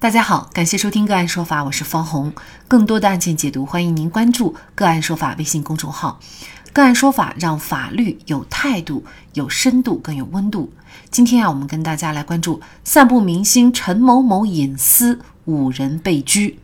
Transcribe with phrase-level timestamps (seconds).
[0.00, 2.32] 大家好，感谢收听个案说法，我是方红。
[2.66, 6.18] 更多的案件解读，欢迎您关注个案说法微信公众号。
[6.72, 10.72] 个案说法让法律有态度、有深度、更有温度。
[11.10, 16.58] 今天啊，我们跟大家来关注散布明星陈某某隐私，五人被拘。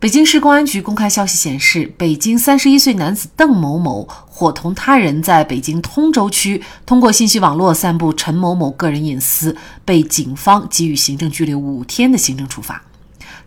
[0.00, 12.80] 北京市公安局公开消息显示，北京三十一岁男子邓某某伙同他人在北京通州区通过信息网络散布陈某某个人隐私，被警方给予行政拘留五天的行政处罚。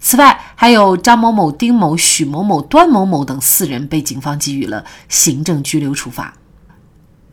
[0.02, 6.34] 此外，还有张某某、丁某、许某某、段某某等四人被警方给予了行政拘留处罚。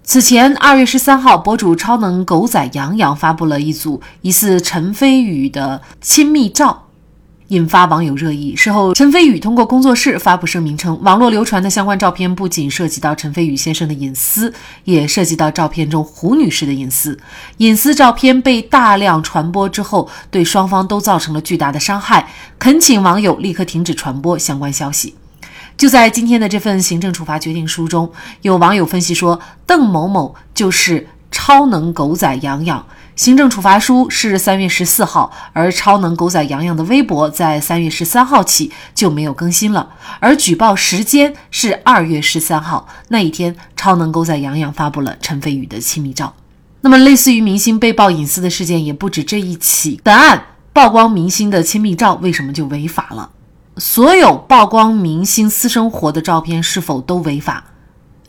[0.04, 6.84] 此前，二月十三号，博主超能狗仔杨洋发布了一组疑似陈飞宇的亲密照。
[7.48, 8.54] 引发网友热议。
[8.54, 14.52] 事后，陈飞宇通过工作室发布声明称，网络流传的相关照片不仅涉及到陈飞宇先生的隐私，
[14.84, 17.18] 也涉及到照片中胡女士的隐私。
[17.58, 25.14] 隐私照片被大量传播之后，对双方都造成了巨大的伤害，恳请网友立刻停止传播相关消息。
[25.78, 28.10] 就在今天的这份行政处罚决定书中，
[28.42, 32.84] 有网友分析说，邓某某就是超能狗仔杨洋。
[33.18, 46.32] 行政处罚书是三月十四号，而超能狗仔洋洋的微博在三月十三号起就没有更新了，而举报时间是二月十三号那一天，超能狗仔洋洋发布了陈飞宇的亲密照。
[46.82, 50.00] 那么，类似于明星被曝隐私的事件也不止这一起。
[50.04, 50.40] 本案
[50.72, 53.30] 曝光明星的亲密照为什么就违法了？
[53.78, 57.64] 所有曝光明星私生活的照片是否都违法？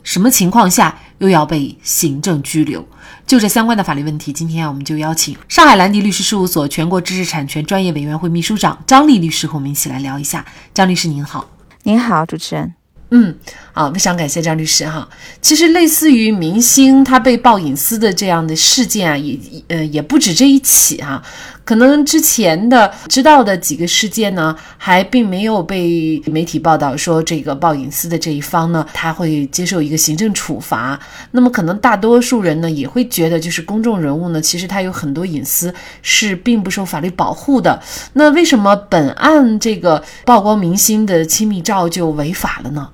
[0.02, 2.86] 什么情况下又要被行政拘留？
[3.26, 10.44] 就这相关的法律问题，今天啊，我们就邀请上海兰迪律师事务所全国知识产权专业委员会秘书长张丽律师和我们一起来聊一下。
[10.74, 11.48] 张律师您好，
[11.84, 12.74] 您好，主持人。
[13.12, 13.36] 嗯，
[13.72, 15.08] 好，非常感谢张律师哈。
[15.40, 21.20] 其实类似于明星他被曝隐私的这样的事件啊，也呃也不止这一起哈。
[21.64, 30.98] 可能之前的知道的几个事件呢，还并没有被媒体报道说这个曝隐私的这一方呢，他会接受一个行政处罚。
[31.30, 37.80] 那么可能大多数人呢，也会觉得就是公众人物呢，其实他有很多隐私是并不受法律保护的。
[38.14, 42.88] 那为什么本案这个曝光明星的亲密照就违法了呢？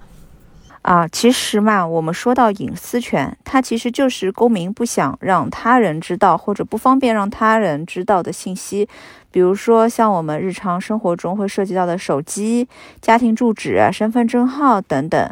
[0.87, 8.89] 啊，其实嘛，我们说到隐私权，它其实就是公民不想让他人知道或者不方便让他人知道的信息，
[9.33, 12.69] 比如说像我们日常生活中会涉及到的手机、
[13.01, 15.29] 家庭住址、身份证号等等。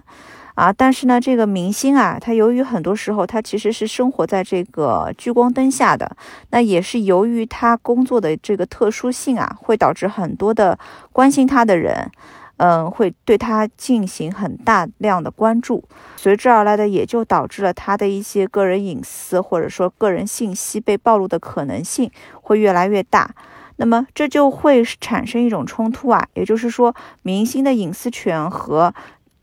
[0.56, 6.16] 啊，但是呢，这个明星啊，他由于很多时候他其实是生活在这个聚光灯下的，
[6.50, 10.76] 那也是由于他工作的这个特殊性啊，会导致很多的
[11.12, 12.10] 关心他的人。
[12.56, 15.82] 嗯，会对他进行很大量的关注，
[16.16, 22.10] 随之而来的也就导致了他的一些个人隐私或者说个人信息被暴露的可能性
[22.40, 23.34] 会越来越大。
[23.76, 28.94] 那么这就会产生一种冲突啊，也就是说，明星的隐私权和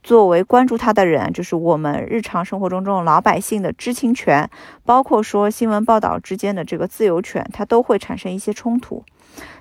[0.01, 4.49] 作为关注他的人，就是我们日常生活中这种老百姓的知情权，
[4.85, 9.03] 包括说新闻报道之间的这个自由权，它都会产生一些冲突。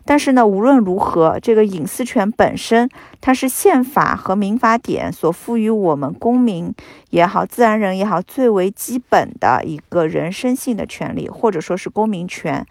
[0.05, 2.89] 但是呢，无论如何，这个隐私权本身，
[3.21, 6.75] 它是宪法和民法典所赋予我们公民
[7.11, 12.67] 也好、自然人也好最为基本的一个人身性的权利，或者说是公民权。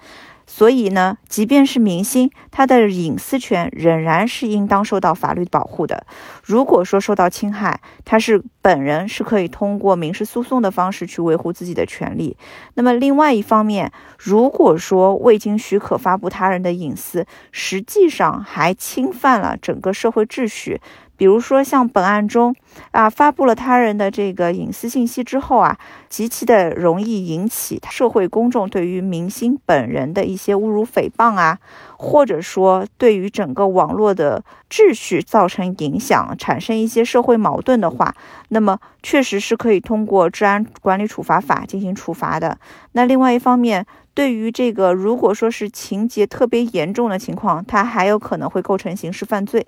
[0.51, 6.07] 所以呢，即便是明星，他的隐私权仍然是应当受到法律保护的。
[6.43, 12.35] 如果说受到侵害，他是本人是可以通过民事诉讼的方式去维护自己的权利。
[12.73, 20.81] 那么另外一方面，如果说未经许可发布他人的隐私，实际上还侵犯了整个社会秩序。
[21.19, 22.55] 比如说像本案中
[22.91, 31.59] 啊，发布了他人的这个隐私信息之后啊，极其的容易引起社会公众对于明星本人的一些侮辱诽谤啊，
[31.97, 38.15] 或者说对于整个网络的秩序造成影响，产生一些社会矛盾的话，
[38.47, 42.57] 那么确实是可以通过治安管理处罚法进行处罚的。
[42.93, 49.67] 那另外一方面，对于这个如果说是情节特别严重的情况，它还有可能会构成刑事犯罪。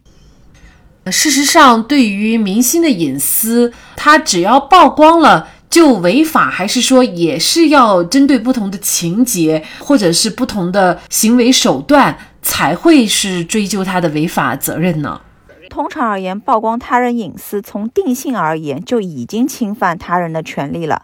[1.10, 15.22] 事实上，对于明星的隐私，他只要曝光了就违法，还是说也是要针对不同的情节或者是不同的行为手段才会是追究他的违法责任呢？
[15.70, 21.04] 通常而言，曝光他人隐私，从定性而言就已经侵犯他人的权利了。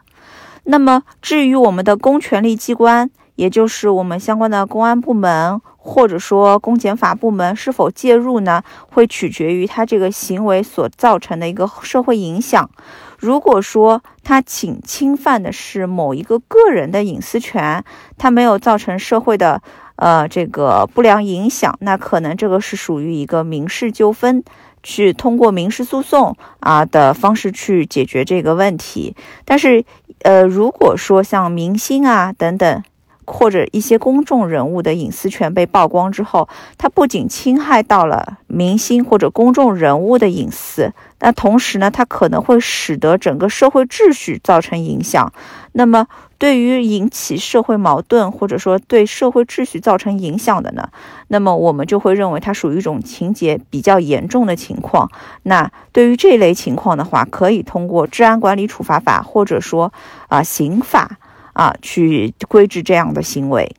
[0.65, 5.61] 那么，至于我们的公权力机关，也就是我们相关的公安部门。
[5.89, 8.61] 或者说，公检法部门是否介入呢？
[8.89, 12.69] 会取决于他这个行为所造成的一个社会影响。
[13.17, 17.85] 如果说他仅侵犯的是某一个个人的隐私权，
[18.17, 19.61] 他没有造成社会的
[19.95, 24.43] 呃这个不良影响，那可能这个是属于一个民事纠纷，
[24.83, 29.15] 去通过民事诉讼啊的方式去解决这个问题。
[29.45, 29.85] 但是，
[30.23, 32.83] 呃，如果说像明星啊等等。
[33.27, 36.47] 或者一些公众人物的隐私权被曝光之后，
[36.77, 45.31] 它不仅侵害到了明星或者公众人物的隐私，那同时呢，它可能会使得整个社会秩序造成影响。
[45.73, 46.07] 那么，
[46.37, 50.89] 对于引起社会矛盾或者说对社会秩序造成影响的呢，
[51.27, 55.11] 那么我们就会认为它属于一种情节比较严重的情况。
[55.43, 59.91] 那对于这类情况的话，可以通过治安管理处罚法或者说
[60.29, 61.17] 啊刑法。
[61.57, 63.75] 啊，去规制这样的行为。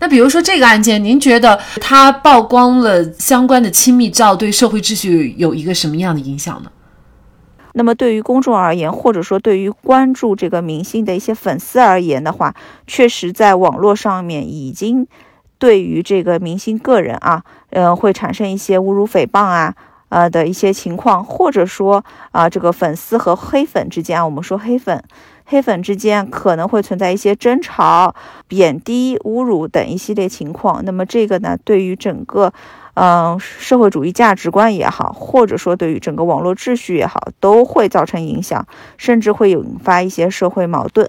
[0.00, 6.70] 那比如说这个案件，您觉得他曝光了相关的亲密照，对社会秩序有一个什么样的影响呢？
[7.72, 12.54] 那么对于公众而言，或者说对于关注这个明星的一些粉丝而言的话，
[12.86, 15.06] 确实在网络上面已经
[15.58, 19.74] 对于这个明星个人啊，嗯，会产生一些侮辱、诽谤啊，
[20.10, 25.02] 呃的一些情况，或者说啊，这个粉丝和黑粉之间啊，我们说黑粉。
[25.50, 28.14] 黑粉之间可能会存在一些争吵、
[28.46, 30.84] 贬低、侮辱等一系列情况。
[30.84, 32.52] 那么这个呢，对于整个，
[32.92, 38.66] 嗯，社会主义价值观也好，或者说对于整个网络秩序也好，都会造成影响，
[38.98, 41.08] 甚至会引发一些社会矛盾。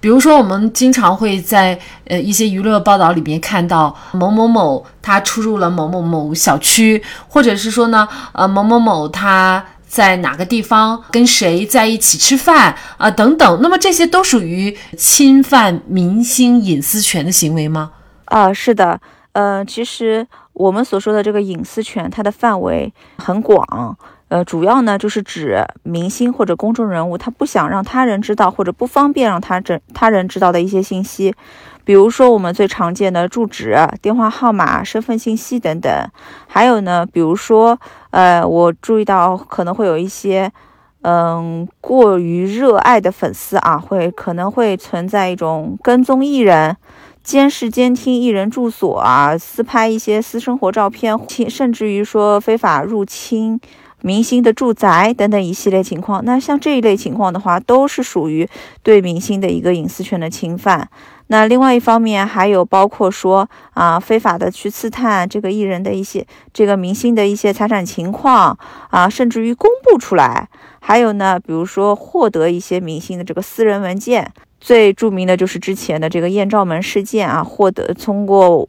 [0.00, 9.64] 比如说，我们经常会在呃一些娱乐报道里面看到某某某他出入了某某某小区，或者是说呢，呃某某某他。
[9.88, 13.10] 在哪个地方跟谁在一起吃饭啊？
[13.10, 17.90] 等等，那么这些都属于侵犯明星隐私权的行为吗？
[18.26, 19.00] 啊，是的，
[19.38, 23.96] 呃，其实我们所说的这个隐私权，它的范围很广，
[24.26, 31.32] 呃，主要呢就是指明星或者公众人物他不想让他人知道或者不方便让他这他人知道的一些信息。
[31.84, 36.10] 比如说，我们最常见的住址、电话号码、身份信息等等，
[36.48, 37.78] 还有呢，比如说，
[38.10, 40.52] 呃，我注意到可能会有一些，
[41.02, 46.76] 嗯，过于热爱的粉丝啊，会可能会存在一种跟踪艺人、
[47.28, 51.14] 监视、监听艺人住所啊，私拍一些私生活照片，
[51.50, 53.60] 甚至于说非法入侵
[54.00, 56.24] 明星的住宅等等一系列情况。
[56.24, 58.48] 那像这一类情况的话，都是属于
[58.82, 60.88] 对明星的一个隐私权的侵犯。
[61.26, 68.58] 那另外一方面，还有包括说啊，非法的去刺探这个艺人的一些、这个明星的一些财产情况
[68.88, 70.48] 啊，甚至于公布出来。
[70.80, 78.68] 还有呢，比如说获得一些明星的这个私人文件，最著名的就是之前的这个艳照门事件啊，获得通过。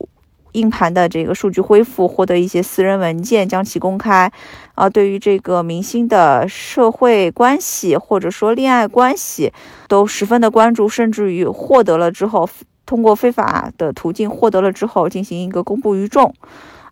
[0.54, 4.32] 硬盘的这个数据恢复，获得一些私人文件，将其公开。
[4.74, 9.54] 啊，对于这个明星的社会关系或者说恋爱关系，
[9.88, 12.50] 都十分的关注，甚至于获得了之后，
[12.88, 16.34] 通过非法的途径获得了之后，进行一个公布于众。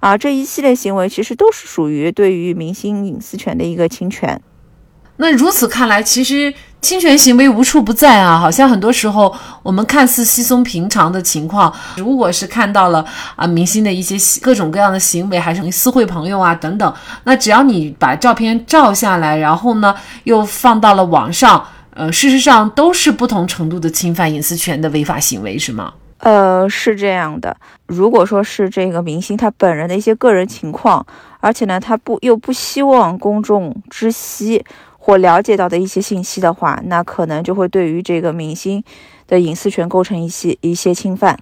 [0.01, 4.39] 啊，这一系列行为其实都是属于对于明星隐私权的一个侵权。
[5.19, 8.37] 那如此看来，其实侵权行为无处不在啊！
[8.37, 9.33] 好像很多时候
[9.63, 13.03] 我们看似稀松平常的情况，如果是看到了
[13.35, 16.93] 啊明星的一些各种各样的行为，还是私会朋友啊等等，
[17.23, 19.93] 那只要你把照片照下来，然后呢
[20.23, 21.65] 又放到了网上，
[21.95, 25.93] 呃，事实上都是不同程度的侵犯隐私权的违法行为，是吗？
[26.19, 27.57] 呃，是这样的。
[27.87, 31.05] 如果说是这个明星他本人的一些个人情况，
[31.39, 34.63] 而且呢他不又不希望公众知悉。
[35.07, 38.83] 或了解到的一些信息的话，那可能就会对于这个明星
[39.25, 41.39] 的隐私权构成一些一些侵犯。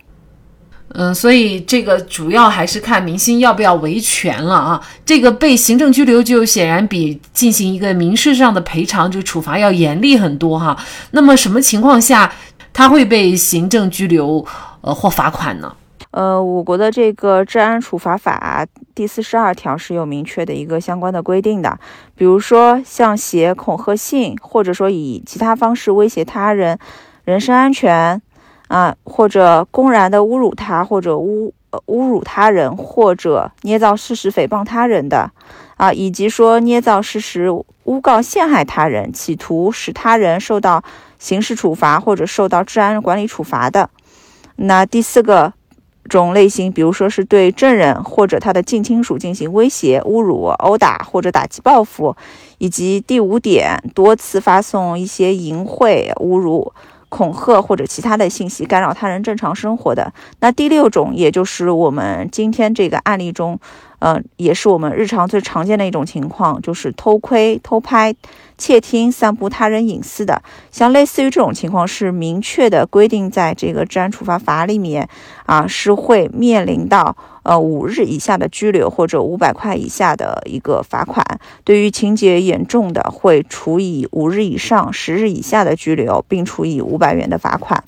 [0.89, 4.88] 嗯，所以这个主要还是看明星要不要维权了啊。
[5.03, 10.77] 这个被行政拘留就显然比进行一个民事上的赔偿就处罚要严厉很多哈。
[11.10, 12.31] 那么什么情况下
[12.72, 14.45] 他会被行政拘留
[14.81, 15.75] 呃或罚款呢？
[16.15, 21.77] 呃，我国的这个治安处罚法第四十二条是有明确的一个相关的规定的。
[22.15, 26.79] 比如说，像写恐吓信，或者说以其他方式威胁他人
[27.25, 28.22] 人身安全
[28.69, 31.51] 啊，或者公然的侮辱他，或者侮
[31.88, 35.29] 侮辱他人，或者捏造事实诽谤他人的
[35.75, 37.50] 啊，以及说捏造事实
[37.84, 40.81] 诬告陷害他人，企图使他人受到
[41.19, 43.89] 刑事处罚或者受到治安管理处罚的。
[44.55, 45.51] 那第四个。
[46.09, 52.15] 种类型，比如说是对证人或者他的近亲属进行威胁、侮辱、殴打或者打击报复，
[52.57, 56.71] 以及第五点，多次发送一些淫秽、侮辱、
[57.09, 60.13] 恐吓或者其他的信息干扰他人正常生活的。
[60.39, 63.59] 那第六种，也就是我们今天这个案例中。
[64.05, 68.13] 嗯，也是我们日常最常见的一种情况，就是偷窥、偷拍、
[68.55, 70.39] 窃听、散布他人隐私的。
[70.69, 75.09] 像类似于这种情况，是明确的规定在这个治安处罚法里面
[75.47, 81.25] 啊，是会面临到呃五日以下的拘留或者五百块以下的一个罚款。
[81.63, 87.83] 对于情节严重的，会处以五日以上十日以下的拘留，并处以五百元的罚款。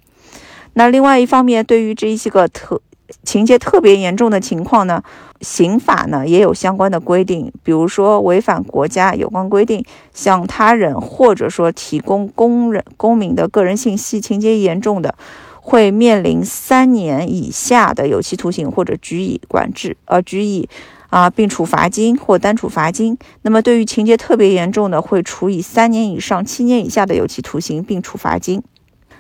[0.74, 2.82] 那另外一方面，对于这些个特
[3.24, 5.02] 情节特别严重的情况呢，
[5.42, 15.16] 刑法呢也有相关的规定，比如说违反国家有关规定，向他人或者说提供公人公民的个人信息，情节严重的，
[15.62, 20.68] 会面临三年以下的有期徒刑或者拘役管制，呃，拘役
[21.10, 23.18] 啊，并处罚金或单处罚金。
[23.44, 28.62] 那么对于情节特别严重的，会处以三年以上七年以下的有期徒刑，并处罚金。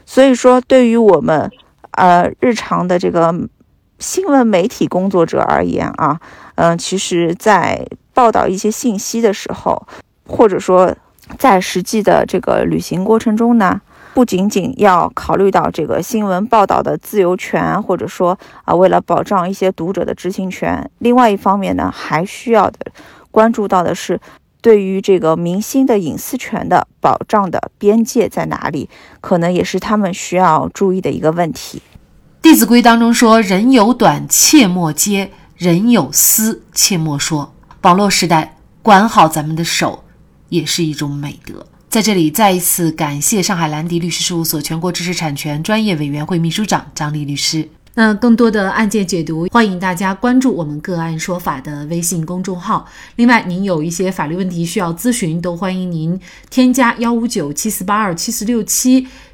[0.05, 1.49] 所以说，对于我们
[1.91, 3.33] 呃日常的这个。
[3.99, 6.19] 新闻媒体工作者而言啊，
[6.55, 9.87] 嗯，其实，在报道一些信息的时候，
[10.27, 10.95] 或者说
[11.39, 13.81] 在实际的这个旅行过程中呢，
[14.13, 22.77] 不仅仅要考虑到这个新闻报道的自由权，或者说啊，为了保障一些读者的知情权，另外一方面呢，还需要的
[23.31, 24.19] 关注到的是，
[24.61, 28.87] 对于这个明星的隐私权的保障的边界在哪里，
[29.21, 31.81] 可能也是他们需要注意的一个问题。
[32.41, 40.03] 《弟子规》当中说：“人有短，切莫揭；人有私，切莫说。”网络时代，管好咱们的手，
[40.49, 41.65] 也是一种美德。
[41.89, 47.67] 在这里，再一次感谢上海兰迪律师事务所全国知识产权专业委员会秘书长张丽律师。
[47.95, 52.85] 那更多的案件解读，欢迎大家关注我们“个案说法”的微信公众号。
[53.15, 56.19] 另外，您有一些法律问题需要咨询，都欢迎您
[56.51, 59.07] 添加幺五九七四八二七四六七。